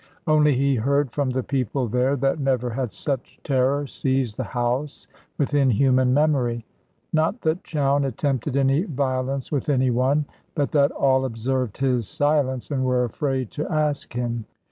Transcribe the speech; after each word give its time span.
Only 0.25 0.55
he 0.55 0.77
heard 0.77 1.11
from 1.11 1.29
the 1.29 1.43
people 1.43 1.87
there, 1.87 2.15
that 2.15 2.39
never 2.39 2.71
had 2.71 2.91
such 2.91 3.39
terror 3.43 3.85
seized 3.85 4.35
the 4.35 4.43
house 4.45 5.05
within 5.37 5.69
human 5.69 6.11
memory. 6.11 6.65
Not 7.13 7.41
that 7.41 7.63
Chowne 7.63 8.03
attempted 8.03 8.57
any 8.57 8.81
violence 8.81 9.51
with 9.51 9.69
any 9.69 9.91
one; 9.91 10.25
but 10.55 10.71
that 10.71 10.89
all 10.89 11.23
observed 11.23 11.77
his 11.77 12.07
silence, 12.07 12.71
and 12.71 12.83
were 12.83 13.03
afraid 13.03 13.51
to 13.51 13.71
ask 13.71 14.13
him. 14.13 14.45